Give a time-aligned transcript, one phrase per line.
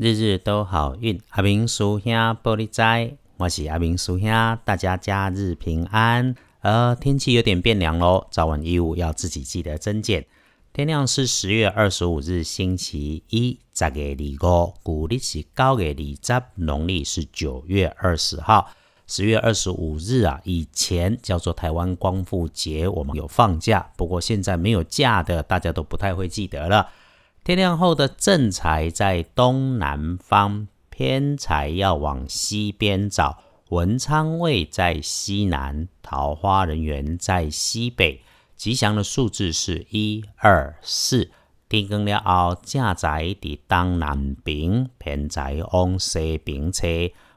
[0.00, 1.20] 日日都好运。
[1.30, 4.28] 阿明叔兄玻璃斋，我是阿明叔兄，
[4.64, 6.36] 大家假日平安。
[6.60, 10.24] 呃，天气有点变凉喽，早晚衣物要自己记得增减。
[10.72, 18.70] 天亮是十月二十五日星期一，十月二五，古历是九月二十，农历是九月二十号。
[19.08, 26.88] 十月二十五日啊，以前叫做台湾光复节，我们有放假，不过现在没有假的，大家都不太会记得了。
[27.44, 33.38] 天亮后的正财在东南方，偏财要往西边找。
[33.70, 38.20] 文昌位在西南，桃花人缘在西北。
[38.56, 41.30] 吉祥的数字是一二四。
[41.68, 46.86] 天光了后，正财伫东南边，偏财往西边车。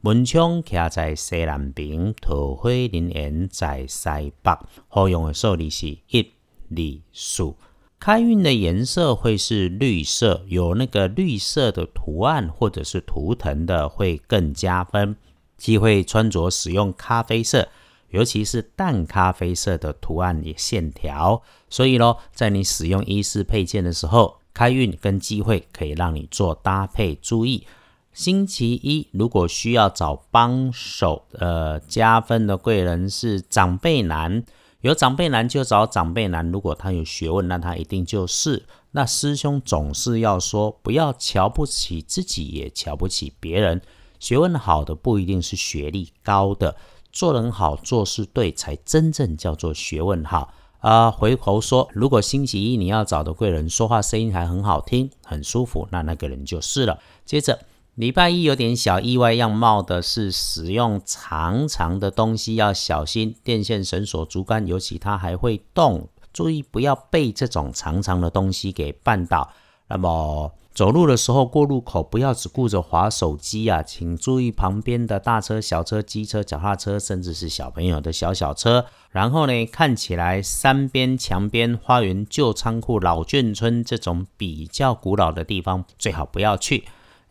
[0.00, 4.58] 文昌徛在西南边，桃花人缘在西北。
[4.88, 6.32] 好用的数字是一、
[6.70, 7.54] 二、四。
[7.98, 15.16] 开运的颜色会是绿色，有那个绿色的图案或者是图腾的会更加分。
[15.56, 17.68] 忌讳穿着使用咖啡色，
[18.10, 21.42] 尤其是淡咖啡色的图案也线条。
[21.70, 27.14] 所以咯，在你使用衣饰配件的时候，开运跟机会可以让你做搭配。
[27.14, 27.66] 注意，
[28.12, 34.44] 星期一如果需要找帮手，呃，加分的贵人是长辈男。
[34.84, 38.66] 有长辈难就找长辈难，如果他有学问，那他一定就是。
[38.90, 43.80] 那师兄总是要说，不要瞧不起自己，也瞧不起别人。
[44.20, 46.76] 学问好的不一定是学历高的，
[47.10, 51.10] 做人好做事对，才真正叫做学问好啊。
[51.10, 56.98] 回头说，如果星期一你要找的贵人说话声音还很好听，很舒服，那那个人就是了。
[57.24, 57.58] 接着。
[57.94, 69.48] 礼拜一有点小意外样貌的是，使用长长的东西要小心，电线、绳索、竹竿，尤其它还会动，注意不要被这种长长的东西给绊倒。
[69.86, 78.86] 那么走路的时候过路口不要只顾着划手机啊，请注意旁边的大车、小车、机车、脚踏车，甚至是小朋友的小小车。
[79.10, 86.82] 然后呢，看起来山边、墙边、花园、旧仓库、老眷村这种比较古老的地方，最好不要去。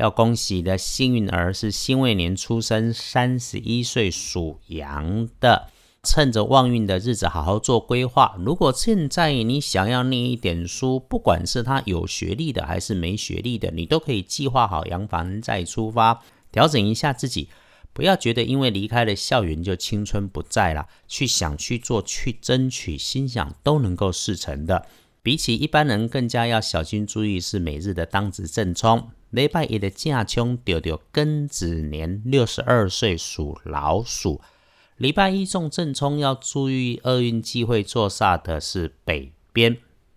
[0.00, 5.68] 要恭喜的幸运儿是辛未年出生，三十一岁属羊的，
[6.02, 8.34] 趁着旺运的日子好好做规划。
[8.38, 17.50] 如果现在你想要念一点书，不管是他有学历的还是没学历的，你都可以计划好洋房再出发，调整一下自己，
[17.92, 24.86] 不要觉得因为离开了校园就青春不在了，去想去做去争取，心想都能够事成的。
[25.22, 29.10] 比起一般人更加要小心注意是每日的当值正冲。
[29.30, 34.40] 礼拜一的正冲丢丢庚子年六十二岁属老鼠。
[34.96, 39.76] 礼拜一中正冲要注意厄运机会坐煞的是北边，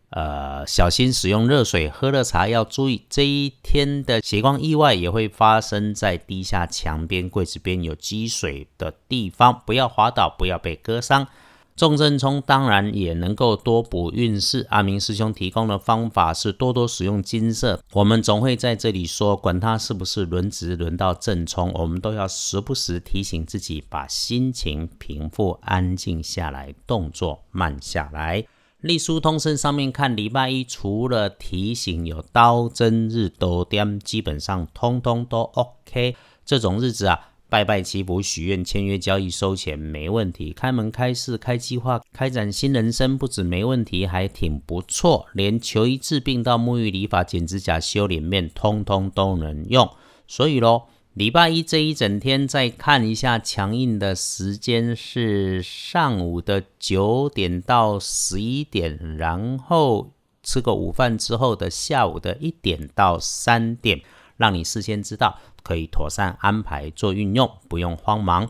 [0.10, 3.06] 呃，小心使用热水喝热茶要注意。
[3.10, 11.28] 这一天的斜光意外也会发生在地下墙边、柜子边有积水的地方，不要滑倒，不要被割伤。
[11.76, 14.68] 重正冲当然也能够多补运势。
[14.70, 17.82] 阿明师兄提供的方法是多多使用金色。
[17.94, 28.46] 我们总会在这里说，管它是不是轮值轮到正冲，我们都要时不时提醒自己，把心情平复、安静下来，动作慢下来。
[28.82, 36.16] 隶书通身上面看，礼拜一除了提醒有刀针日多点，基本上通通都 OK。
[36.46, 37.30] 这种日子啊。
[37.54, 45.28] 拜拜祈福许愿签约交易收钱没问题，开门开市开计划开展新人生不止没问题，还挺不错。
[45.34, 49.88] 连求医治病到沐浴理发剪指甲修脸面，通通都能用。
[50.28, 64.02] 所以咯，礼拜一这一整天再看一下强硬的时间是上午的九点到十一点，然后吃个午饭之后的下午的一点到三点，
[64.38, 65.38] 让你事先知道。
[65.64, 68.50] 可以妥善安排做运用，不用慌忙。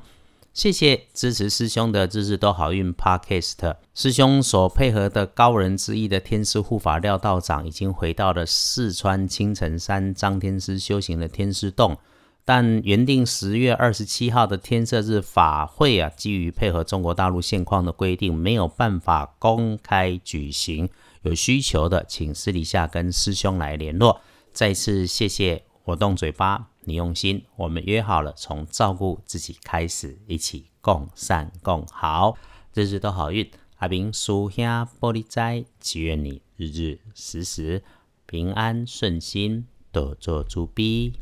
[0.54, 3.76] 谢谢支持师兄的日日都好运 Podcast。
[3.96, 11.98] 师兄所配合的高人之一的天师护法廖道长，已经回到了四川青城山张天师修行的天师洞。
[12.46, 20.90] 但原定十月二十七号的天色日法会啊，基于配合中国大陆现况的规定，没有办法公开举行。
[21.22, 24.20] 有需求的，请私底下跟师兄来联络。
[24.52, 26.70] 再次谢谢我动嘴巴。
[26.86, 32.38] 你用心，我们约好了，从照顾自己开始，一起共善共好，
[32.74, 33.50] 日日都好运。
[33.78, 34.66] 阿明叔兄
[35.00, 37.84] 玻璃斋，祈愿你日日时时
[38.26, 41.14] 平安顺心，多做猪逼。